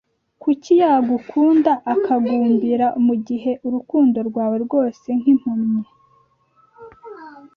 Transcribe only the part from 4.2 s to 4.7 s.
rwawe